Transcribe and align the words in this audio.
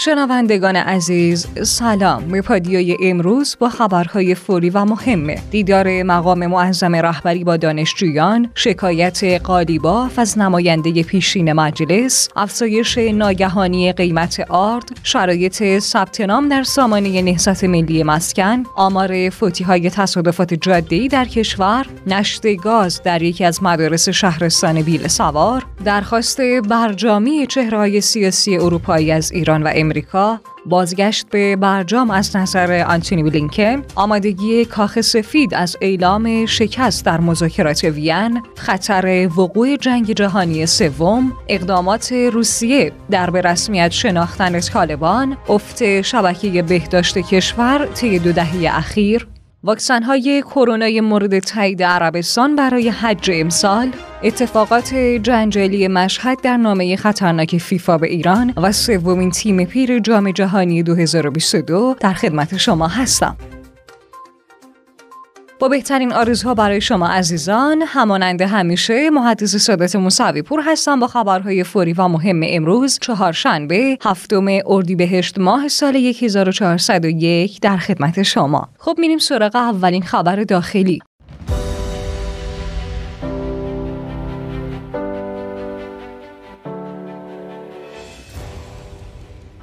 شنوندگان 0.00 0.76
عزیز 0.76 1.46
سلام. 1.62 2.28
به 2.28 2.42
پادیای 2.42 2.96
امروز 3.02 3.56
با 3.60 3.68
خبرهای 3.68 4.34
فوری 4.34 4.70
و 4.70 4.84
مهمه. 4.84 5.38
دیدار 5.50 6.02
مقام 6.02 6.46
معظم 6.46 6.94
رهبری 6.94 7.44
با 7.44 7.56
دانشجویان 7.56 8.50
شکایت 8.54 9.24
قالیباف 9.24 10.18
از 10.18 10.38
نماینده 10.38 11.02
پیشین 11.02 11.52
مجلس 11.52 12.28
افزایش 12.36 12.98
ناگهانی 12.98 13.92
قیمت 13.92 14.40
آرد 14.48 14.88
شرایط 15.02 15.78
ثبت 15.78 16.20
نام 16.20 16.48
در 16.48 16.62
سامانه 16.62 17.22
نهضت 17.22 17.64
ملی 17.64 18.02
مسکن 18.02 18.62
آمار 18.76 19.30
فوتی 19.30 19.64
های 19.64 19.90
تصادفات 19.90 20.54
جاده‌ای 20.54 21.08
در 21.08 21.24
کشور 21.24 21.86
نشت 22.06 22.56
گاز 22.56 23.02
در 23.04 23.22
یکی 23.22 23.44
از 23.44 23.62
مدارس 23.62 24.08
شهرستان 24.08 24.82
بیل 24.82 25.08
سوار 25.08 25.66
درخواست 25.84 26.40
برجامی 26.40 27.46
چهرههای 27.46 28.00
سیاسی 28.00 28.56
اروپایی 28.56 29.12
از 29.12 29.32
ایران 29.32 29.62
و 29.62 29.68
امریکا 29.88 30.40
بازگشت 30.66 31.26
به 31.30 31.56
برجام 31.56 32.10
از 32.10 32.36
نظر 32.36 32.84
آنتونی 32.88 33.22
بلینکن 33.22 33.82
آمادگی 33.94 34.64
کاخ 34.64 35.00
سفید 35.00 35.54
از 35.54 35.76
اعلام 35.80 36.46
شکست 36.46 37.04
در 37.04 37.20
مذاکرات 37.20 37.84
وین 37.84 38.42
خطر 38.56 39.28
وقوع 39.36 39.76
جنگ 39.76 40.12
جهانی 40.12 40.66
سوم 40.66 41.32
اقدامات 41.48 42.12
روسیه 42.12 42.92
در 43.10 43.30
به 43.30 43.40
رسمیت 43.40 43.90
شناختن 43.90 44.60
طالبان 44.60 45.36
افت 45.48 46.02
شبکه 46.02 46.62
بهداشت 46.62 47.18
کشور 47.18 47.86
طی 47.86 48.18
دو 48.18 48.32
دهه 48.32 48.76
اخیر 48.76 49.28
واکسن 49.64 50.02
های 50.02 50.42
کرونا 50.42 51.00
مورد 51.00 51.38
تایید 51.38 51.82
عربستان 51.82 52.56
برای 52.56 52.88
حج 52.88 53.30
امسال. 53.34 53.90
اتفاقات 54.22 54.94
جنجالی 54.94 55.88
مشهد 55.88 56.40
در 56.42 56.56
نامه 56.56 56.96
خطرناک 56.96 57.58
فیفا 57.58 57.98
به 57.98 58.06
ایران 58.06 58.52
و 58.56 58.72
سومین 58.72 59.30
تیم 59.30 59.64
پیر 59.64 59.98
جام 59.98 60.30
جهانی 60.30 60.82
2022 60.82 61.96
در 62.00 62.12
خدمت 62.12 62.56
شما 62.56 62.88
هستم. 62.88 63.36
با 65.60 65.68
بهترین 65.68 66.12
آرزوها 66.12 66.54
برای 66.54 66.80
شما 66.80 67.08
عزیزان 67.08 67.82
همانند 67.86 68.42
همیشه 68.42 69.10
محدث 69.10 69.56
سادات 69.56 69.96
موسوی 69.96 70.42
پور 70.42 70.60
هستم 70.66 71.00
با 71.00 71.06
خبرهای 71.06 71.64
فوری 71.64 71.92
و 71.92 72.08
مهم 72.08 72.40
امروز 72.44 72.98
چهارشنبه 73.02 73.98
هفتم 74.02 74.46
اردیبهشت 74.66 75.38
ماه 75.38 75.68
سال 75.68 75.96
1401 75.96 77.60
در 77.60 77.76
خدمت 77.76 78.22
شما. 78.22 78.68
خب 78.78 78.94
میریم 78.98 79.18
سراغ 79.18 79.56
اولین 79.56 80.02
خبر 80.02 80.44
داخلی. 80.44 80.98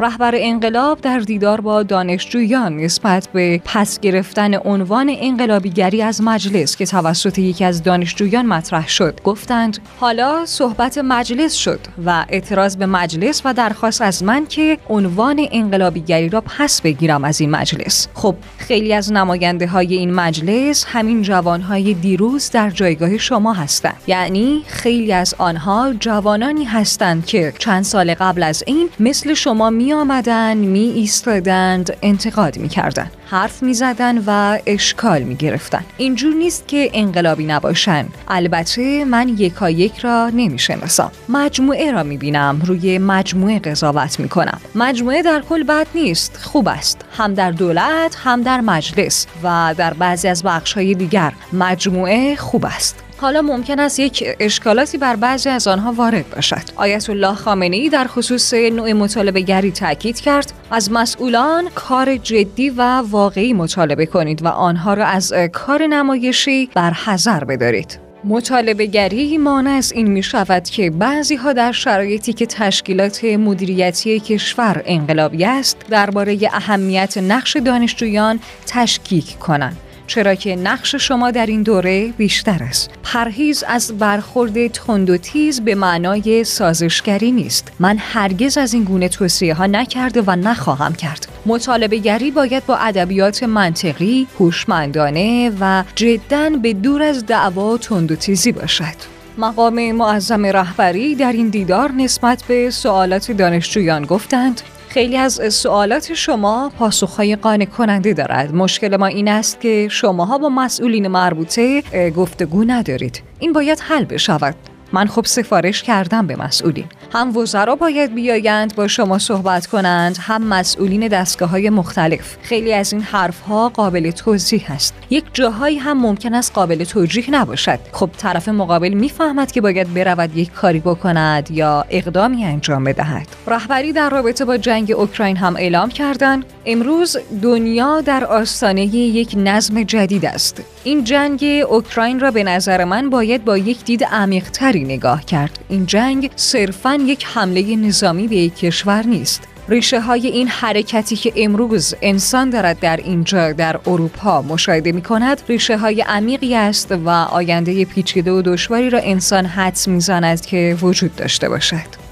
رهبر 0.05 0.35
انقلاب 0.37 1.01
در 1.01 1.19
دیدار 1.19 1.61
با 1.61 1.83
دانشجویان 1.83 2.77
نسبت 2.77 3.27
به 3.33 3.61
پس 3.65 3.99
گرفتن 3.99 4.53
عنوان 4.65 5.15
انقلابیگری 5.19 6.01
از 6.01 6.21
مجلس 6.21 6.75
که 6.75 6.85
توسط 6.85 7.39
یکی 7.39 7.65
از 7.65 7.83
دانشجویان 7.83 8.45
مطرح 8.45 8.87
شد. 8.87 9.19
گفتند 9.23 9.77
حالا 9.99 10.45
صحبت 10.45 10.97
مجلس 10.97 11.53
شد 11.53 11.79
و 12.05 12.25
اعتراض 12.29 12.77
به 12.77 12.85
مجلس 12.85 13.41
و 13.45 13.53
درخواست 13.53 14.01
از 14.01 14.23
من 14.23 14.45
که 14.45 14.77
عنوان 14.89 15.47
انقلابیگری 15.51 16.29
را 16.29 16.41
پس 16.41 16.81
بگیرم 16.81 17.23
از 17.23 17.41
این 17.41 17.49
مجلس. 17.49 18.07
خب 18.13 18.35
خیلی 18.57 18.93
از 18.93 19.11
نماینده 19.11 19.67
های 19.67 19.95
این 19.95 20.13
مجلس 20.13 20.85
همین 20.87 21.21
جوانهای 21.21 21.93
دیروز 21.93 22.51
در 22.51 22.69
جایگاه 22.69 23.17
شما 23.17 23.53
هستند. 23.53 23.97
یعنی 24.07 24.63
خیلی 24.67 25.13
از 25.13 25.35
آنها 25.37 25.93
جوانانی 25.99 26.63
هستند 26.63 27.25
که 27.25 27.53
چند 27.59 27.83
سال 27.83 28.13
قبل 28.13 28.44
از 28.44 28.63
این 28.67 28.89
مثل 28.99 29.33
شما 29.33 29.69
می 29.69 29.85
می 29.85 29.94
آمدن 29.95 30.57
می 30.57 30.79
ایستادند 30.79 31.97
انتقاد 32.01 32.57
می 32.57 32.69
کردن 32.69 33.11
حرف 33.25 33.63
می 33.63 33.73
زدن 33.73 34.23
و 34.28 34.59
اشکال 34.66 35.22
می 35.23 35.35
گرفتن 35.35 35.83
اینجور 35.97 36.33
نیست 36.33 36.67
که 36.67 36.89
انقلابی 36.94 37.45
نباشن. 37.45 38.06
البته 38.28 39.06
من 39.06 39.29
یکا 39.29 39.69
یک 39.69 39.97
را 39.97 40.29
نمی 40.29 40.59
شناسم 40.59 41.11
مجموعه 41.29 41.91
را 41.91 42.03
می 42.03 42.17
بینم 42.17 42.61
روی 42.66 42.97
مجموعه 42.97 43.59
قضاوت 43.59 44.19
می 44.19 44.29
کنم 44.29 44.61
مجموعه 44.75 45.22
در 45.22 45.44
کل 45.50 45.63
بد 45.63 45.88
نیست 45.95 46.38
خوب 46.44 46.67
است. 46.67 47.06
هم 47.17 47.33
در 47.33 47.51
دولت 47.51 48.17
هم 48.23 48.41
در 48.41 48.62
مجلس 48.62 49.27
و 49.44 49.75
در 49.77 49.94
بعضی 49.94 50.27
از 50.27 50.44
بخش 50.44 50.73
های 50.73 50.95
دیگر. 50.95 51.33
مجموعه 51.53 52.35
خوب 52.35 52.66
است. 52.66 53.06
حالا 53.17 53.41
ممکن 53.41 53.79
است 53.79 53.99
یک 53.99 54.23
اشکالاتی 54.39 54.97
بر 54.97 55.15
بعضی 55.15 55.49
از 55.49 55.67
آنها 55.67 55.91
وارد 55.91 56.29
باشد. 56.29 56.61
آیت 56.75 57.09
الله 57.09 57.35
خامنه 57.35 57.75
ای 57.75 57.89
در 57.89 58.07
خصوص 58.07 58.53
نوع 58.53 58.93
مطالبه 58.93 59.41
گری 59.41 59.71
تاکید 59.71 60.19
کرد. 60.19 60.53
از 60.71 60.91
مسئولان 60.91 61.69
کار 61.75 62.17
جدی 62.17 62.69
و 62.69 62.81
واقعی 63.09 63.53
مطالبه 63.53 64.05
کنید 64.05 64.43
و 64.43 64.47
آنها 64.47 64.93
را 64.93 65.05
از 65.05 65.33
کار 65.53 65.87
نمایشی 65.87 66.69
بر 66.75 66.91
حذر 66.93 67.43
بدارید. 67.43 68.05
مطالبه 68.23 68.85
گری 68.85 69.37
مانع 69.37 69.69
از 69.69 69.91
این 69.91 70.07
می 70.07 70.23
شود 70.23 70.63
که 70.63 70.89
بعضی 70.89 71.35
ها 71.35 71.53
در 71.53 71.71
شرایطی 71.71 72.33
که 72.33 72.45
تشکیلات 72.45 73.23
مدیریتی 73.23 74.19
کشور 74.19 74.81
انقلابی 74.85 75.45
است 75.45 75.77
درباره 75.89 76.39
اهمیت 76.53 77.17
نقش 77.17 77.57
دانشجویان 77.57 78.39
تشکیک 78.67 79.39
کنند. 79.39 79.77
چرا 80.07 80.35
که 80.35 80.55
نقش 80.55 80.95
شما 80.95 81.31
در 81.31 81.45
این 81.45 81.63
دوره 81.63 82.07
بیشتر 82.07 82.63
است. 82.63 82.89
پرهیز 83.03 83.63
از 83.67 83.97
برخورد 83.97 84.67
تند 84.67 85.09
و 85.09 85.17
تیز 85.17 85.61
به 85.61 85.75
معنای 85.75 86.43
سازشگری 86.43 87.31
نیست. 87.31 87.71
من 87.79 87.97
هرگز 87.99 88.57
از 88.57 88.73
این 88.73 88.83
گونه 88.83 89.09
توصیه 89.09 89.53
ها 89.53 89.65
نکرده 89.65 90.21
و 90.21 90.31
نخواهم 90.31 90.94
کرد. 90.94 91.27
مطالبه 91.45 91.97
گری 91.97 92.31
باید 92.31 92.65
با 92.65 92.75
ادبیات 92.75 93.44
منطقی 93.44 94.27
هوشمندانه 94.39 95.51
و 95.59 95.83
جدا 95.95 96.49
به 96.49 96.73
دور 96.73 97.03
از 97.03 97.25
دعوا 97.25 97.77
تند 97.77 98.11
و 98.11 98.15
تیزی 98.15 98.51
باشد. 98.51 99.15
مقام 99.38 99.91
معظم 99.91 100.45
رهبری 100.45 101.15
در 101.15 101.31
این 101.31 101.49
دیدار 101.49 101.91
نسبت 101.91 102.44
به 102.47 102.69
سوالات 102.69 103.31
دانشجویان 103.31 104.05
گفتند 104.05 104.61
خیلی 104.95 105.17
از 105.17 105.41
سوالات 105.50 106.13
شما 106.13 106.72
پاسخهای 106.79 107.35
قانع 107.35 107.66
کننده 107.66 108.13
دارد. 108.13 108.56
مشکل 108.56 108.97
ما 108.97 109.06
این 109.06 109.28
است 109.28 109.61
که 109.61 109.88
شماها 109.91 110.38
با 110.38 110.50
مسئولین 110.50 111.07
مربوطه 111.07 111.83
گفتگو 112.16 112.63
ندارید. 112.63 113.22
این 113.39 113.53
باید 113.53 113.79
حل 113.79 114.06
بشود. 114.06 114.56
من 114.94 115.07
خب 115.07 115.25
سفارش 115.25 115.83
کردم 115.83 116.28
به 116.28 116.35
مسئولین. 116.35 116.85
هم 117.15 117.37
وزرا 117.37 117.75
باید 117.75 118.15
بیایند 118.15 118.75
با 118.75 118.87
شما 118.87 119.19
صحبت 119.19 119.67
کنند 119.67 120.17
هم 120.21 120.43
مسئولین 120.43 121.07
دستگاه 121.07 121.49
های 121.49 121.69
مختلف. 121.69 122.37
خیلی 122.41 122.73
از 122.73 122.93
این 122.93 123.01
حرف 123.01 123.39
ها 123.39 123.69
قابل 123.69 124.11
توضیح 124.11 124.65
است. 124.69 124.93
یک 125.09 125.23
جاهایی 125.33 125.77
هم 125.77 126.01
ممکن 126.01 126.33
است 126.33 126.53
قابل 126.53 126.83
توجیه 126.83 127.31
نباشد. 127.31 127.79
خب 127.91 128.09
طرف 128.17 128.49
مقابل 128.49 128.93
می‌فهمد 128.93 129.51
که 129.51 129.61
باید 129.61 129.93
برود 129.93 130.37
یک 130.37 130.51
کاری 130.51 130.79
بکند 130.79 131.51
یا 131.51 131.85
اقدامی 131.89 132.45
انجام 132.45 132.83
بدهد. 132.83 133.27
رهبری 133.47 133.93
در 133.93 134.09
رابطه 134.09 134.45
با 134.45 134.57
جنگ 134.57 134.91
اوکراین 134.91 135.37
هم 135.37 135.55
اعلام 135.55 135.89
کردند 135.89 136.45
امروز 136.65 137.17
دنیا 137.41 138.01
در 138.01 138.25
آستانه 138.25 138.85
یک 138.85 139.33
نظم 139.37 139.83
جدید 139.83 140.25
است. 140.25 140.63
این 140.83 141.03
جنگ 141.03 141.45
اوکراین 141.69 142.19
را 142.19 142.31
به 142.31 142.43
نظر 142.43 142.83
من 142.83 143.09
باید 143.09 143.45
با 143.45 143.57
یک 143.57 143.85
دید 143.85 144.03
عمیقتری 144.03 144.83
نگاه 144.83 145.25
کرد. 145.25 145.59
این 145.69 145.85
جنگ 145.85 146.31
صرفاً 146.35 147.04
یک 147.07 147.25
حمله 147.25 147.75
نظامی 147.75 148.27
به 148.27 148.35
یک 148.35 148.55
کشور 148.55 149.05
نیست. 149.05 149.47
ریشه 149.69 150.01
های 150.01 150.27
این 150.27 150.47
حرکتی 150.47 151.16
که 151.16 151.33
امروز 151.35 151.95
انسان 152.01 152.49
دارد 152.49 152.79
در 152.79 152.97
اینجا 152.97 153.51
در 153.51 153.79
اروپا 153.88 154.41
مشاهده 154.41 154.91
می 154.91 155.01
کند 155.01 155.41
ریشه 155.49 155.77
های 155.77 156.01
عمیقی 156.01 156.56
است 156.56 156.91
و 156.91 157.09
آینده 157.09 157.85
پیچیده 157.85 158.31
و 158.31 158.41
دشواری 158.41 158.89
را 158.89 159.00
انسان 159.00 159.45
حدس 159.45 159.88
می‌زند 159.88 160.45
که 160.45 160.77
وجود 160.81 161.15
داشته 161.15 161.50
باشد. 161.50 162.05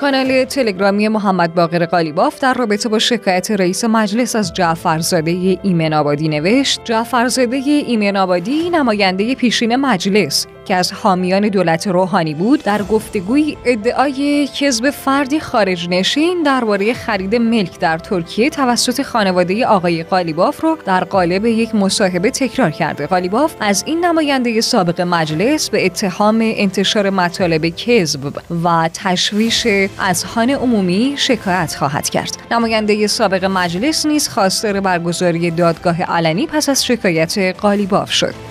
کانال 0.00 0.44
تلگرامی 0.44 1.08
محمد 1.08 1.54
باقر 1.54 1.86
قالیباف 1.86 2.40
در 2.40 2.54
رابطه 2.54 2.88
با 2.88 2.98
شکایت 2.98 3.50
رئیس 3.50 3.84
مجلس 3.84 4.36
از 4.36 4.52
جعفرزاده 4.52 5.30
ایمن 5.62 5.92
آبادی 5.92 6.28
نوشت. 6.28 6.80
جعفرزاده 6.84 7.56
ایمن 7.56 8.16
آبادی 8.16 8.70
نماینده 8.70 9.34
پیشین 9.34 9.76
مجلس. 9.76 10.46
که 10.70 10.76
از 10.76 10.92
حامیان 10.92 11.48
دولت 11.48 11.86
روحانی 11.86 12.34
بود 12.34 12.62
در 12.62 12.82
گفتگوی 12.82 13.56
ادعای 13.64 14.48
کذب 14.60 14.90
فردی 14.90 15.40
خارج 15.40 15.88
نشین 15.88 16.42
درباره 16.42 16.92
خرید 16.94 17.34
ملک 17.34 17.78
در 17.78 17.98
ترکیه 17.98 18.50
توسط 18.50 19.02
خانواده 19.02 19.66
آقای 19.66 20.02
قالیباف 20.02 20.60
رو 20.60 20.78
در 20.84 21.04
قالب 21.04 21.46
یک 21.46 21.74
مصاحبه 21.74 22.30
تکرار 22.30 22.70
کرده. 22.70 23.06
قالیباف 23.06 23.54
از 23.60 23.84
این 23.86 24.04
نماینده 24.04 24.60
سابق 24.60 25.00
مجلس 25.00 25.70
به 25.70 25.86
اتهام 25.86 26.38
انتشار 26.42 27.10
مطالب 27.10 27.68
کذب 27.68 28.32
و 28.64 28.90
تشویش 28.94 29.66
اذهان 29.98 30.50
عمومی 30.50 31.14
شکایت 31.16 31.74
خواهد 31.78 32.08
کرد. 32.08 32.36
نماینده 32.50 33.06
سابق 33.06 33.44
مجلس 33.44 34.06
نیز 34.06 34.28
خواستار 34.28 34.80
برگزاری 34.80 35.50
دادگاه 35.50 36.02
علنی 36.02 36.46
پس 36.46 36.68
از 36.68 36.86
شکایت 36.86 37.38
قالیباف 37.60 38.10
شد. 38.10 38.49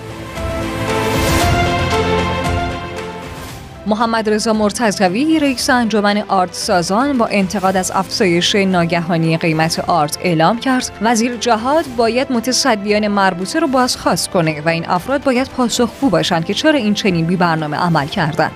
محمد 3.90 4.30
رضا 4.30 4.52
مرتضوی 4.52 5.40
رئیس 5.40 5.70
انجمن 5.70 6.24
آرت 6.28 6.54
سازان 6.54 7.18
با 7.18 7.26
انتقاد 7.26 7.76
از 7.76 7.92
افزایش 7.94 8.54
ناگهانی 8.54 9.36
قیمت 9.36 9.78
آرت 9.78 10.18
اعلام 10.22 10.58
کرد 10.60 10.92
وزیر 11.00 11.36
جهاد 11.36 11.84
باید 11.96 12.32
متصدیان 12.32 13.08
مربوطه 13.08 13.60
رو 13.60 13.66
بازخواست 13.66 14.30
کنه 14.30 14.60
و 14.60 14.68
این 14.68 14.88
افراد 14.88 15.24
باید 15.24 15.48
پاسخگو 15.48 16.10
باشند 16.10 16.44
که 16.44 16.54
چرا 16.54 16.78
این 16.78 16.94
چنین 16.94 17.26
بی 17.26 17.36
برنامه 17.36 17.76
عمل 17.76 18.06
کردند. 18.06 18.52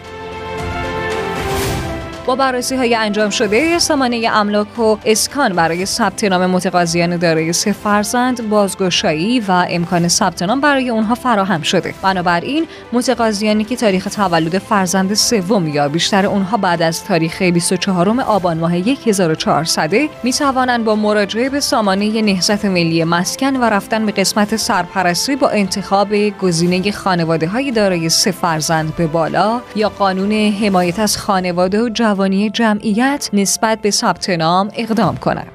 با 2.26 2.36
بررسی 2.36 2.76
های 2.76 2.94
انجام 2.94 3.30
شده 3.30 3.78
سامانه 3.78 4.28
املاک 4.32 4.78
و 4.78 4.96
اسکان 5.04 5.52
برای 5.52 5.86
ثبت 5.86 6.24
نام 6.24 6.46
متقاضیان 6.46 7.16
دارای 7.16 7.52
سه 7.52 7.72
فرزند 7.72 8.48
بازگشایی 8.48 9.40
و 9.40 9.66
امکان 9.68 10.08
ثبت 10.08 10.42
نام 10.42 10.60
برای 10.60 10.90
اونها 10.90 11.14
فراهم 11.14 11.62
شده. 11.62 11.94
بنابراین 12.02 12.66
متقاضیانی 12.92 13.64
که 13.64 13.76
تاریخ 13.76 14.04
تولد 14.04 14.58
فرزند 14.58 15.14
سوم 15.14 15.68
یا 15.68 15.88
بیشتر 15.88 16.26
اونها 16.26 16.56
بعد 16.56 16.82
از 16.82 17.04
تاریخ 17.04 17.42
24 17.42 18.20
آبان 18.20 18.58
ماه 18.58 18.74
1400 18.74 19.94
می 20.22 20.32
توانند 20.32 20.84
با 20.84 20.96
مراجعه 20.96 21.48
به 21.48 21.60
سامانه 21.60 22.22
نهضت 22.22 22.64
ملی 22.64 23.04
مسکن 23.04 23.56
و 23.56 23.64
رفتن 23.64 24.06
به 24.06 24.12
قسمت 24.12 24.56
سرپرستی 24.56 25.36
با 25.36 25.48
انتخاب 25.48 26.14
گزینه 26.28 26.92
خانواده 26.92 27.48
های 27.48 27.70
دارای 27.70 28.08
سه 28.08 28.30
فرزند 28.30 28.96
به 28.96 29.06
بالا 29.06 29.60
یا 29.76 29.88
قانون 29.88 30.32
حمایت 30.32 30.98
از 30.98 31.18
خانواده 31.18 31.82
و 31.82 31.88
جوانی 32.14 32.50
جمعیت 32.50 33.30
نسبت 33.32 33.80
به 33.80 33.90
ثبت 33.90 34.30
نام 34.30 34.70
اقدام 34.76 35.16
کند. 35.16 35.46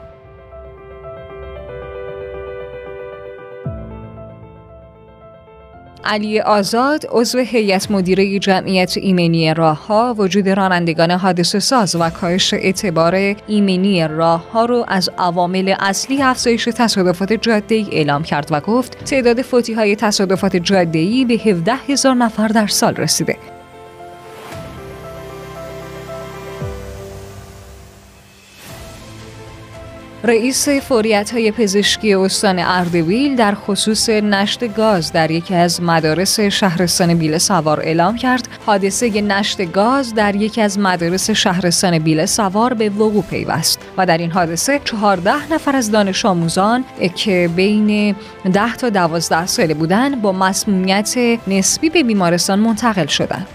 علی 6.04 6.40
آزاد 6.40 7.06
عضو 7.12 7.38
هیئت 7.38 7.92
مدیره 7.92 8.40
جمعیت 8.40 8.98
ایمنی 8.98 9.54
راهها 9.54 10.16
وجود 10.18 10.50
رانندگان 10.50 11.12
حادثه 11.12 11.60
ساز 11.60 11.96
و 11.96 12.10
کاهش 12.10 12.54
اعتبار 12.54 13.36
ایمنی 13.48 14.08
راهها 14.08 14.66
رو 14.66 14.86
از 14.88 15.10
عوامل 15.18 15.76
اصلی 15.80 16.22
افزایش 16.22 16.70
تصادفات 16.76 17.34
جاده 17.34 17.76
ای 17.76 17.88
اعلام 17.92 18.24
کرد 18.24 18.48
و 18.52 18.60
گفت 18.60 19.04
تعداد 19.04 19.42
فوتی 19.42 19.74
های 19.74 19.96
تصادفات 19.96 20.56
جاده 20.56 21.00
ای 21.00 21.26
به 21.26 21.34
17 21.34 21.74
هزار 21.90 22.16
نفر 22.16 22.48
در 22.48 22.68
سال 22.68 22.96
رسیده 22.96 23.38
رئیس 30.24 30.70
فوریت 30.70 31.32
های 31.32 31.52
پزشکی 31.52 32.14
استان 32.14 32.60
اردبیل 32.60 33.36
در 33.36 33.56
خصوص 33.56 34.10
نشت 34.10 34.74
گاز 34.74 35.12
در 35.12 35.32
یکی 35.32 35.56
از 35.56 35.82
مدارس 35.82 36.40
شهرستان 36.40 37.14
بیل 37.14 37.38
سوار 37.38 37.80
اعلام 37.80 38.18
کرد 38.18 38.48
حادثه 38.66 39.22
نشت 39.22 39.72
گاز 39.72 40.14
در 40.14 40.36
یکی 40.36 40.62
از 40.62 40.80
مدارس 40.80 41.30
شهرستان 41.32 42.00
بیل 42.00 42.26
سوار 42.26 42.74
به 42.74 42.90
وقوع 42.90 43.24
پیوست 43.24 43.80
و 43.98 44.06
در 44.06 44.18
این 44.18 44.32
حادثه 44.32 44.80
14 44.84 45.54
نفر 45.54 45.76
از 45.76 45.92
دانش 45.92 46.26
آموزان 46.26 46.86
که 47.16 47.50
بین 47.56 48.16
10 48.54 48.76
تا 48.76 48.90
12 48.90 49.46
ساله 49.46 49.74
بودند 49.74 50.22
با 50.22 50.32
مسمومیت 50.32 51.16
نسبی 51.48 51.90
به 51.90 52.04
بیمارستان 52.04 52.60
منتقل 52.60 53.06
شدند. 53.06 53.48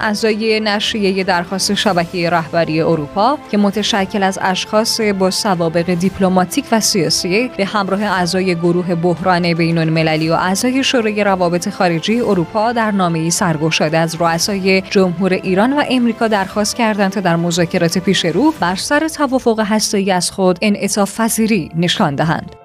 اعضای 0.00 0.60
نشریه 0.60 1.24
درخواست 1.24 1.74
شبکه 1.74 2.30
رهبری 2.30 2.80
اروپا 2.80 3.38
که 3.50 3.58
متشکل 3.58 4.22
از 4.22 4.38
اشخاص 4.42 5.00
با 5.00 5.30
سوابق 5.30 5.94
دیپلماتیک 5.94 6.64
و 6.72 6.80
سیاسی 6.80 7.50
به 7.56 7.64
همراه 7.64 8.02
اعضای 8.02 8.54
گروه 8.54 8.94
بحران 8.94 9.54
بین 9.54 9.78
المللی 9.78 10.30
و 10.30 10.32
اعضای 10.32 10.84
شورای 10.84 11.24
روابط 11.24 11.68
خارجی 11.68 12.20
اروپا 12.20 12.72
در 12.72 12.90
نامه‌ای 12.90 13.30
سرگشاده 13.30 13.98
از 13.98 14.14
رؤسای 14.20 14.80
جمهور 14.80 15.32
ایران 15.32 15.72
و 15.72 15.82
امریکا 15.90 16.28
درخواست 16.28 16.76
کردند 16.76 17.12
تا 17.12 17.20
در 17.20 17.36
مذاکرات 17.36 17.98
پیش 17.98 18.24
رو 18.24 18.54
بر 18.60 18.74
سر 18.74 19.08
توافق 19.08 19.60
هسته‌ای 19.60 20.10
از 20.10 20.30
خود 20.30 20.58
انعطاف 20.62 21.20
پذیری 21.20 21.70
نشان 21.76 22.14
دهند. 22.14 22.56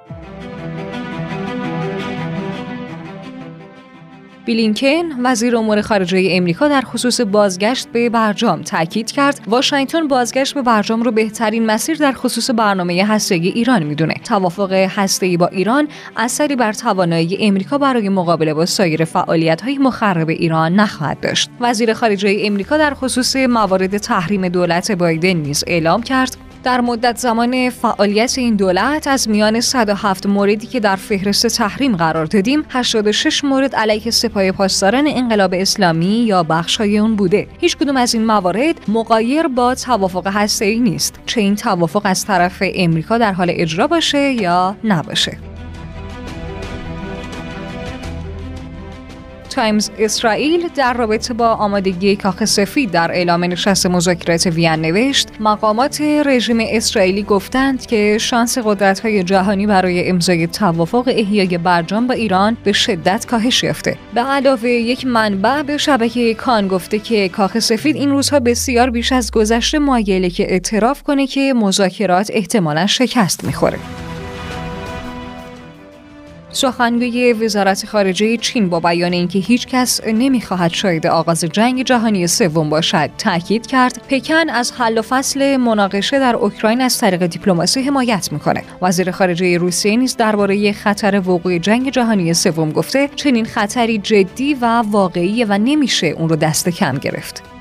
بلینکن 4.48 5.04
وزیر 5.24 5.58
امور 5.58 5.82
خارجه 5.82 6.28
امریکا 6.32 6.68
در 6.68 6.82
خصوص 6.82 7.22
بازگشت 7.22 7.88
به 7.88 8.10
برجام 8.10 8.62
تاکید 8.62 9.12
کرد 9.12 9.40
واشنگتن 9.48 10.08
بازگشت 10.08 10.54
به 10.54 10.62
برجام 10.62 11.04
رو 11.04 11.12
بهترین 11.12 11.66
مسیر 11.66 11.98
در 11.98 12.12
خصوص 12.12 12.50
برنامه 12.50 13.06
هسته‌ای 13.06 13.48
ایران 13.48 13.84
می‌دونه. 13.84 14.14
توافق 14.14 14.72
هسته‌ای 14.72 15.38
با 15.38 15.48
ایران 15.48 15.88
اثری 16.18 16.56
بر 16.56 16.74
توانایی 16.74 17.38
امریکا 17.48 17.78
برای 17.78 18.10
مقابله 18.10 18.54
با 18.54 18.66
سایر 18.66 19.06
فعالیت‌های 19.06 19.78
مخرب 19.78 20.30
ایران 20.30 20.76
نخواهد 20.76 21.20
داشت. 21.20 21.50
وزیر 21.60 21.94
خارجه 21.94 22.38
امریکا 22.40 22.78
در 22.78 22.94
خصوص 22.94 23.36
موارد 23.36 23.98
تحریم 23.98 24.48
دولت 24.48 24.92
بایدن 24.92 25.34
نیز 25.34 25.64
اعلام 25.68 26.04
کرد 26.04 26.38
در 26.64 26.82
مدت 26.82 27.18
زمان 27.18 27.70
فعالیت 27.70 28.38
این 28.38 28.56
دولت 28.56 29.08
از 29.08 29.30
میان 29.30 29.62
107 29.62 30.26
موردی 30.26 30.68
که 30.68 30.80
در 30.80 30.96
فهرست 30.96 31.48
تحریم 31.48 31.96
قرار 31.96 32.26
دادیم 32.26 32.64
86 32.70 33.44
مورد 33.44 33.76
علیه 33.76 34.12
سپاه 34.12 34.52
پاسداران 34.52 35.08
انقلاب 35.08 35.54
اسلامی 35.54 36.06
یا 36.06 36.44
بخشای 36.44 36.98
اون 36.98 37.16
بوده. 37.16 37.48
هیچ 37.60 37.78
کدوم 37.78 37.98
از 37.98 38.14
این 38.14 38.26
موارد 38.26 38.76
مقایر 38.88 39.48
با 39.48 39.76
توافق 39.76 40.28
هسته‌ای 40.28 40.80
نیست. 40.80 41.20
چه 41.26 41.42
این 41.42 41.56
توافق 41.56 42.02
از 42.06 42.26
طرف 42.26 42.64
امریکا 42.76 43.18
در 43.18 43.34
حال 43.34 43.52
اجرا 43.54 43.88
باشه 43.88 44.32
یا 44.32 44.76
نباشه. 44.84 45.53
تایمز 49.54 49.90
اسرائیل 50.00 50.68
در 50.76 50.94
رابطه 50.94 51.34
با 51.34 51.48
آمادگی 51.48 52.16
کاخ 52.16 52.46
سفید 52.46 52.92
در 52.92 53.12
اعلام 53.12 53.44
نشست 53.44 53.86
مذاکرات 53.86 54.46
وین 54.46 54.72
نوشت 54.72 55.28
مقامات 55.40 56.02
رژیم 56.02 56.58
اسرائیلی 56.62 57.24
گفتند 57.24 57.86
که 57.86 58.18
شانس 58.18 58.58
قدرت‌های 58.58 59.24
جهانی 59.24 59.68
برای 59.68 60.10
امضای 60.10 60.48
توافق 60.48 61.04
احیای 61.08 61.58
برجام 61.58 62.08
با 62.08 62.14
ایران 62.14 62.58
به 62.64 62.72
شدت 62.72 63.26
کاهش 63.26 63.64
یافته. 63.64 63.98
به 64.14 64.22
علاوه 64.22 64.70
یک 64.70 65.06
منبع 65.06 65.62
به 65.62 65.78
شبکه 65.78 66.34
کان 66.34 66.68
گفته 66.68 67.00
که 67.00 67.30
کاخ 67.30 67.60
سفید 67.60 67.96
این 67.96 68.10
روزها 68.10 68.40
بسیار 68.40 68.90
بیش 68.90 69.12
از 69.12 69.32
گذشته 69.32 69.80
مایله 69.80 70.30
که 70.30 70.52
اعتراف 70.52 71.04
کنه 71.04 71.28
که 71.28 71.54
مذاکرات 71.54 72.32
احتمالا 72.34 72.88
شکست 72.88 73.44
می‌خوره. 73.44 73.80
سخنگوی 76.54 77.34
وزارت 77.34 77.86
خارجه 77.86 78.38
چین 78.38 78.70
با 78.70 78.80
بیان 78.80 79.14
اینکه 79.14 79.40
هیچ 79.40 79.68
کس 79.68 80.02
نمی‌خواهد 80.08 80.72
شاهد 80.72 81.08
آغاز 81.08 81.46
جنگ 81.46 81.84
جهانی 81.84 82.28
سوم 82.28 82.70
باشد. 82.70 83.10
تاکید 83.18 83.68
کرد 83.68 84.02
پکن 84.10 84.50
از 84.50 84.72
حل 84.72 84.98
و 84.98 85.02
فصل 85.02 85.58
مناقشه 85.58 86.20
در 86.20 86.36
اوکراین 86.36 86.82
از 86.82 86.98
طریق 86.98 87.26
دیپلماسی 87.26 87.82
حمایت 87.82 88.30
می‌کنه. 88.32 88.64
وزیر 88.82 89.12
خارجه 89.12 89.58
روسیه 89.58 89.96
نیز 89.96 90.18
درباره 90.18 90.72
خطر 90.72 91.20
وقوع 91.20 91.58
جنگ 91.58 91.90
جهانی 91.90 92.34
سوم 92.34 92.72
گفته 92.72 93.10
چنین 93.16 93.46
خطری 93.46 93.98
جدی 93.98 94.54
و 94.54 94.66
واقعی 94.66 95.44
و 95.44 95.58
نمیشه 95.58 96.08
اون 96.08 96.30
رو 96.30 96.36
دست 96.36 96.70
کم 96.70 96.98
گرفت. 96.98 97.53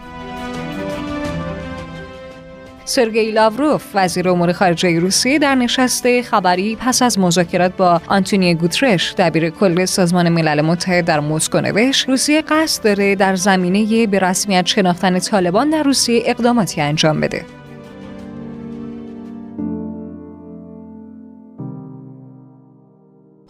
سرگئی 2.92 3.30
لاوروف 3.30 3.84
وزیر 3.94 4.28
امور 4.28 4.52
خارجه 4.52 4.99
روسیه 4.99 5.38
در 5.38 5.54
نشست 5.54 6.22
خبری 6.22 6.76
پس 6.80 7.02
از 7.02 7.18
مذاکرات 7.18 7.76
با 7.76 8.00
آنتونی 8.06 8.54
گوترش 8.54 9.14
دبیر 9.18 9.50
کل 9.50 9.84
سازمان 9.84 10.28
ملل 10.28 10.61
متحد 10.61 11.04
در 11.04 11.20
مسکو 11.20 11.61
نوشت 11.61 12.08
روسیه 12.08 12.42
قصد 12.42 12.84
داره 12.84 13.14
در 13.14 13.37
زمینه 13.37 14.06
به 14.06 14.18
رسمیت 14.18 14.66
شناختن 14.66 15.18
طالبان 15.18 15.70
در 15.70 15.82
روسیه 15.82 16.22
اقداماتی 16.26 16.80
انجام 16.80 17.20
بده. 17.20 17.62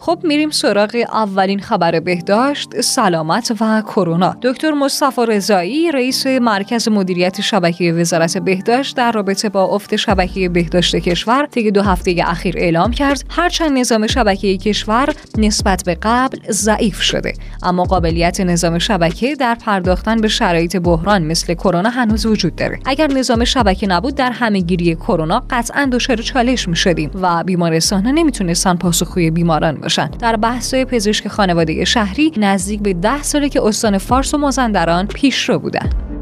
خب 0.05 0.19
میریم 0.23 0.49
سراغ 0.49 1.05
اولین 1.13 1.59
خبر 1.59 1.99
بهداشت 1.99 2.81
سلامت 2.81 3.57
و 3.61 3.81
کرونا. 3.81 4.35
دکتر 4.41 4.71
مصطفی 4.71 5.21
رضایی 5.27 5.91
رئیس 5.91 6.27
مرکز 6.27 6.89
مدیریت 6.89 7.41
شبکه 7.41 7.93
وزارت 7.93 8.37
بهداشت 8.37 8.97
در 8.97 9.11
رابطه 9.11 9.49
با 9.49 9.63
افت 9.63 9.95
شبکه 9.95 10.49
بهداشت 10.49 10.95
کشور 10.95 11.45
طی 11.45 11.71
دو 11.71 11.81
هفته 11.81 12.15
اخیر 12.25 12.55
اعلام 12.57 12.91
کرد 12.91 13.23
هرچند 13.29 13.77
نظام 13.77 14.07
شبکه 14.07 14.57
کشور 14.57 15.09
نسبت 15.37 15.83
به 15.85 15.97
قبل 16.01 16.37
ضعیف 16.51 17.01
شده 17.01 17.33
اما 17.63 17.83
قابلیت 17.83 18.41
نظام 18.41 18.79
شبکه 18.79 19.35
در 19.35 19.55
پرداختن 19.55 20.21
به 20.21 20.27
شرایط 20.27 20.77
بحران 20.77 21.23
مثل 21.23 21.53
کرونا 21.53 21.89
هنوز 21.89 22.25
وجود 22.25 22.55
داره. 22.55 22.79
اگر 22.85 23.07
نظام 23.07 23.45
شبکه 23.45 23.87
نبود 23.87 24.15
در 24.15 24.31
همهگیری 24.31 24.95
کرونا 24.95 25.43
قطعا 25.49 25.89
دچار 25.91 26.17
چالش 26.17 26.67
می‌شدیم 26.67 27.11
و 27.21 27.43
بیمارستانها 27.43 28.11
نمی‌تونستن 28.11 28.75
پاسخگوی 28.75 29.31
بیماران 29.31 29.75
باشن. 29.75 29.92
در 29.99 30.35
بحث 30.35 30.75
پزشک 30.75 31.27
خانواده 31.27 31.85
شهری 31.85 32.31
نزدیک 32.37 32.81
به 32.81 32.93
ده 32.93 33.23
ساله 33.23 33.49
که 33.49 33.63
استان 33.63 33.97
فارس 33.97 34.33
و 34.33 34.37
مازندران 34.37 35.07
پیشرو 35.07 35.59
بودند. 35.59 36.12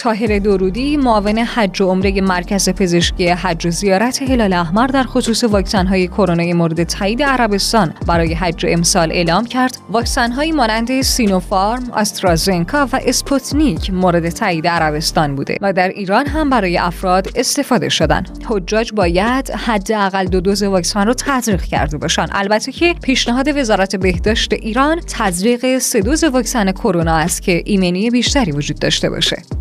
طاهر 0.00 0.38
درودی 0.38 0.96
معاون 0.96 1.38
حج 1.38 1.80
و 1.80 1.86
عمره 1.86 2.20
مرکز 2.20 2.68
پزشکی 2.68 3.28
حج 3.28 3.66
و 3.66 3.70
زیارت 3.70 4.22
هلال 4.22 4.52
احمر 4.52 4.86
در 4.86 5.02
خصوص 5.02 5.44
واکسن 5.44 5.86
های 5.86 6.08
کرونا 6.08 6.54
مورد 6.54 6.84
تایید 6.84 7.22
عربستان 7.22 7.94
برای 8.06 8.34
حج 8.34 8.66
امسال 8.68 9.12
اعلام 9.12 9.44
کرد 9.44 9.76
واکسن 9.90 10.32
های 10.32 10.52
مانند 10.52 11.02
سینوفارم، 11.02 11.90
آسترازنکا 11.90 12.88
و 12.92 13.00
اسپوتنیک 13.06 13.90
مورد 13.90 14.28
تایید 14.28 14.66
عربستان 14.66 15.34
بوده 15.34 15.56
و 15.60 15.72
در 15.72 15.88
ایران 15.88 16.26
هم 16.26 16.50
برای 16.50 16.78
افراد 16.78 17.28
استفاده 17.34 17.88
شدن. 17.88 18.24
حجاج 18.48 18.92
باید 18.92 19.50
حداقل 19.50 20.26
دو 20.26 20.40
دوز 20.40 20.62
واکسن 20.62 21.06
رو 21.06 21.14
تزریق 21.14 21.62
کرده 21.62 21.98
باشن. 21.98 22.26
البته 22.32 22.72
که 22.72 22.94
پیشنهاد 23.02 23.56
وزارت 23.56 23.96
بهداشت 23.96 24.52
ایران 24.52 25.00
تزریق 25.08 25.78
سه 25.78 26.00
دوز 26.00 26.24
واکسن 26.24 26.72
کرونا 26.72 27.16
است 27.16 27.42
که 27.42 27.62
ایمنی 27.64 28.10
بیشتری 28.10 28.52
وجود 28.52 28.78
داشته 28.78 29.10
باشه. 29.10 29.59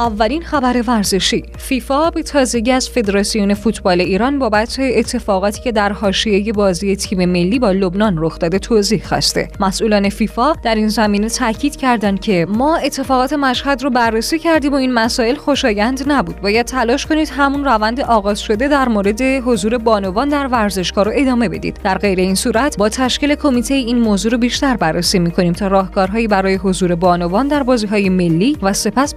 اولین 0.00 0.42
خبر 0.42 0.82
ورزشی. 0.86 1.44
فیفا 1.58 2.10
به 2.10 2.22
تازگی 2.22 2.72
از 2.72 2.88
فدراسیون 2.88 3.54
فوتبال 3.54 4.00
ایران 4.00 4.38
بابت 4.38 4.76
اتفاقاتی 4.80 5.62
که 5.62 5.72
در 5.72 5.92
حاشیه 5.92 6.52
بازی 6.52 6.96
تیم 6.96 7.24
ملی 7.24 7.58
با 7.58 7.70
لبنان 7.70 8.14
رخ 8.18 8.38
داده 8.38 8.58
توضیح 8.58 9.02
خواسته. 9.04 9.48
مسئولان 9.60 10.08
فیفا 10.08 10.52
در 10.52 10.74
این 10.74 10.88
زمینه 10.88 11.28
تاکید 11.28 11.76
کردند 11.76 12.20
که 12.20 12.46
ما 12.48 12.76
اتفاقات 12.76 13.32
مشهد 13.32 13.82
رو 13.82 13.90
بررسی 13.90 14.38
کردیم 14.38 14.72
و 14.72 14.76
این 14.76 14.92
مسائل 14.92 15.34
خوشایند 15.34 16.02
نبود. 16.06 16.40
باید 16.40 16.66
تلاش 16.66 17.06
کنید 17.06 17.28
همون 17.28 17.64
روند 17.64 18.00
آغاز 18.00 18.40
شده 18.40 18.68
در 18.68 18.88
مورد 18.88 19.22
حضور 19.22 19.78
بانوان 19.78 20.28
در 20.28 20.46
ورزشگاه 20.46 21.04
رو 21.04 21.12
ادامه 21.14 21.48
بدید. 21.48 21.80
در 21.84 21.98
غیر 21.98 22.18
این 22.18 22.34
صورت 22.34 22.76
با 22.76 22.88
تشکیل 22.88 23.34
کمیته 23.34 23.74
این 23.74 23.98
موضوع 23.98 24.32
رو 24.32 24.38
بیشتر 24.38 24.76
بررسی 24.76 25.18
می‌کنیم 25.18 25.52
تا 25.52 25.66
راهکارهایی 25.66 26.28
برای 26.28 26.54
حضور 26.54 26.94
بانوان 26.94 27.48
در 27.48 27.62
بازیهای 27.62 28.08
ملی 28.08 28.56
و 28.62 28.72
سپس 28.72 29.14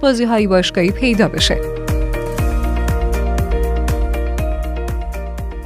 başka 0.74 0.82
ip 0.82 1.00
peyda 1.00 1.34
bişe. 1.34 1.83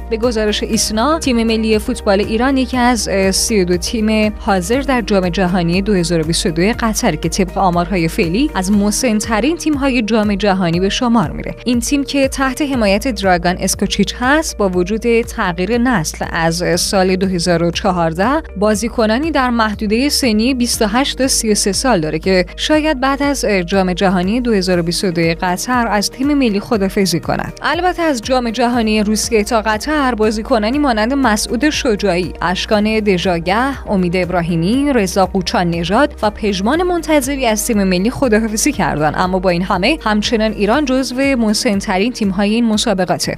به 0.09 0.17
گزارش 0.17 0.63
ایسنا 0.63 1.19
تیم 1.19 1.43
ملی 1.43 1.79
فوتبال 1.79 2.19
ایران 2.19 2.57
یکی 2.57 2.77
از 2.77 3.09
32 3.31 3.77
تیم 3.77 4.33
حاضر 4.39 4.81
در 4.81 5.01
جام 5.01 5.29
جهانی 5.29 5.81
2022 5.81 6.73
قطر 6.79 7.15
که 7.15 7.29
طبق 7.29 7.57
آمارهای 7.57 8.07
فعلی 8.07 8.51
از 8.55 8.71
مسنترین 8.71 9.57
تیم 9.57 9.73
های 9.73 10.01
جام 10.01 10.35
جهانی 10.35 10.79
به 10.79 10.89
شمار 10.89 11.31
میره. 11.31 11.55
این 11.65 11.79
تیم 11.79 12.03
که 12.03 12.27
تحت 12.27 12.61
حمایت 12.61 13.07
دراگان 13.07 13.55
اسکوچیچ 13.59 14.15
هست 14.19 14.57
با 14.57 14.69
وجود 14.69 15.21
تغییر 15.21 15.77
نسل 15.77 16.25
از 16.31 16.63
سال 16.81 17.15
2014 17.15 18.25
بازیکنانی 18.57 19.31
در 19.31 19.49
محدوده 19.49 20.09
سنی 20.09 20.53
28 20.53 21.17
تا 21.17 21.27
33 21.27 21.71
سال 21.71 21.99
داره 21.99 22.19
که 22.19 22.45
شاید 22.55 22.99
بعد 22.99 23.23
از 23.23 23.45
جام 23.65 23.93
جهانی 23.93 24.41
2022 24.41 25.21
قطر 25.41 25.87
از 25.87 26.09
تیم 26.09 26.33
ملی 26.33 26.59
خدافزی 26.59 27.19
کند. 27.19 27.53
البته 27.61 28.01
از 28.01 28.21
جام 28.21 28.49
جهانی 28.49 29.03
روسیه 29.03 29.43
تا 29.43 29.61
قطر 29.61 29.98
دیگر 29.99 30.15
بازیکنانی 30.15 30.77
مانند 30.77 31.13
مسعود 31.13 31.69
شجاعی، 31.69 32.33
اشکان 32.41 32.99
دژاگه، 32.99 33.89
امید 33.89 34.15
ابراهیمی، 34.15 34.93
رضا 34.93 35.25
قوچان 35.25 35.69
نژاد 35.69 36.19
و 36.23 36.29
پژمان 36.29 36.83
منتظری 36.83 37.45
از 37.45 37.67
تیم 37.67 37.83
ملی 37.83 38.09
خداحافظی 38.09 38.71
کردند. 38.71 39.13
اما 39.17 39.39
با 39.39 39.49
این 39.49 39.61
همه 39.61 39.97
همچنان 40.01 40.51
ایران 40.51 40.85
جزو 40.85 41.15
مسنترین 41.21 42.11
تیم‌های 42.11 42.53
این 42.53 42.65
مسابقاته. 42.65 43.35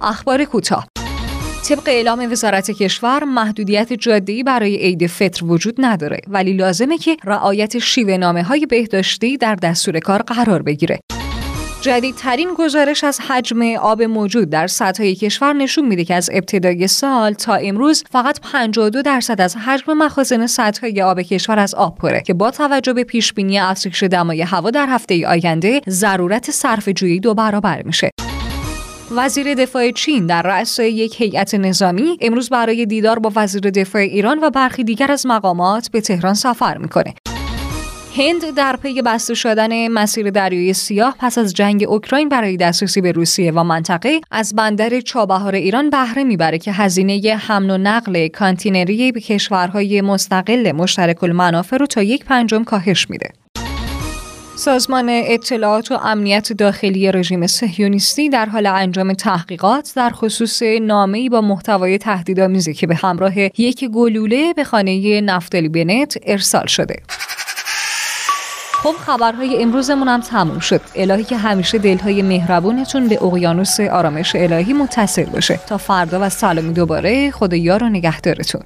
اخبار 0.00 0.44
کوتاه. 0.44 0.86
طبق 1.68 1.82
اعلام 1.86 2.32
وزارت 2.32 2.70
کشور 2.70 3.24
محدودیت 3.24 3.92
جاده‌ای 3.92 4.42
برای 4.42 4.76
عید 4.76 5.06
فطر 5.06 5.44
وجود 5.44 5.74
نداره 5.78 6.20
ولی 6.28 6.52
لازمه 6.52 6.98
که 6.98 7.16
رعایت 7.24 7.78
شیوه 7.78 8.16
نامه 8.16 8.42
های 8.42 8.66
بهداشتی 8.66 9.36
در 9.36 9.54
دستور 9.54 9.98
کار 9.98 10.22
قرار 10.22 10.62
بگیره. 10.62 10.98
جدیدترین 11.88 12.54
گزارش 12.54 13.04
از 13.04 13.20
حجم 13.20 13.62
آب 13.80 14.02
موجود 14.02 14.50
در 14.50 14.66
سطح 14.66 15.12
کشور 15.12 15.52
نشون 15.52 15.86
میده 15.86 16.04
که 16.04 16.14
از 16.14 16.30
ابتدای 16.32 16.88
سال 16.88 17.32
تا 17.32 17.54
امروز 17.54 18.04
فقط 18.10 18.40
52 18.40 19.02
درصد 19.02 19.40
از 19.40 19.56
حجم 19.56 19.92
مخازن 19.92 20.46
سطح 20.46 21.02
آب 21.02 21.20
کشور 21.20 21.58
از 21.58 21.74
آب 21.74 21.98
پره 21.98 22.20
که 22.20 22.34
با 22.34 22.50
توجه 22.50 22.92
به 22.92 23.04
پیش 23.04 23.32
بینی 23.32 23.58
افزایش 23.58 24.02
دمای 24.02 24.42
هوا 24.42 24.70
در 24.70 24.86
هفته 24.88 25.28
آینده 25.28 25.80
ضرورت 25.88 26.50
صرف 26.50 26.88
جویی 26.88 27.20
دو 27.20 27.34
برابر 27.34 27.82
میشه. 27.82 28.10
وزیر 29.10 29.54
دفاع 29.54 29.90
چین 29.90 30.26
در 30.26 30.42
رأس 30.42 30.78
یک 30.78 31.20
هیئت 31.20 31.54
نظامی 31.54 32.18
امروز 32.20 32.48
برای 32.48 32.86
دیدار 32.86 33.18
با 33.18 33.32
وزیر 33.36 33.70
دفاع 33.70 34.02
ایران 34.02 34.38
و 34.42 34.50
برخی 34.50 34.84
دیگر 34.84 35.12
از 35.12 35.26
مقامات 35.26 35.90
به 35.90 36.00
تهران 36.00 36.34
سفر 36.34 36.78
می‌کنه. 36.78 37.14
هند 38.18 38.54
در 38.54 38.76
پی 38.76 39.02
بسته 39.02 39.34
شدن 39.34 39.88
مسیر 39.88 40.30
دریای 40.30 40.72
سیاه 40.72 41.14
پس 41.18 41.38
از 41.38 41.54
جنگ 41.54 41.84
اوکراین 41.88 42.28
برای 42.28 42.56
دسترسی 42.56 43.00
به 43.00 43.12
روسیه 43.12 43.52
و 43.52 43.64
منطقه 43.64 44.20
از 44.30 44.54
بندر 44.54 45.00
چابهار 45.00 45.54
ایران 45.54 45.90
بهره 45.90 46.24
می‌بره 46.24 46.58
که 46.58 46.72
هزینه 46.72 47.36
حمل 47.40 47.70
و 47.70 47.78
نقل 47.78 48.28
کانتینری 48.28 49.12
به 49.12 49.20
کشورهای 49.20 50.00
مستقل 50.00 50.72
مشترک 50.72 51.22
المنافع 51.22 51.76
رو 51.76 51.86
تا 51.86 52.02
یک 52.02 52.24
پنجم 52.24 52.64
کاهش 52.64 53.10
میده. 53.10 53.30
سازمان 54.56 55.08
اطلاعات 55.10 55.92
و 55.92 55.94
امنیت 55.94 56.52
داخلی 56.52 57.12
رژیم 57.12 57.46
صهیونیستی 57.46 58.28
در 58.28 58.46
حال 58.46 58.66
انجام 58.66 59.12
تحقیقات 59.12 59.92
در 59.96 60.10
خصوص 60.10 60.62
نامه‌ای 60.62 61.28
با 61.28 61.40
محتوای 61.40 61.98
تهدیدآمیزی 61.98 62.74
که 62.74 62.86
به 62.86 62.94
همراه 62.94 63.38
یک 63.38 63.84
گلوله 63.84 64.52
به 64.52 64.64
خانه 64.64 65.20
نفتالی 65.20 65.68
بنت 65.68 66.18
ارسال 66.26 66.66
شده. 66.66 66.96
خب 68.82 68.92
خبرهای 68.92 69.62
امروزمون 69.62 70.08
هم 70.08 70.20
تموم 70.20 70.58
شد. 70.58 70.80
الهی 70.94 71.24
که 71.24 71.36
همیشه 71.36 71.78
دلهای 71.78 72.22
مهربونتون 72.22 73.08
به 73.08 73.22
اقیانوس 73.22 73.80
آرامش 73.80 74.36
الهی 74.36 74.72
متصل 74.72 75.24
باشه. 75.24 75.60
تا 75.66 75.78
فردا 75.78 76.18
و 76.22 76.28
سلامی 76.28 76.72
دوباره 76.72 77.30
خدا 77.30 77.56
یار 77.56 77.84
و 77.84 77.88
نگهدارتون. 77.88 78.62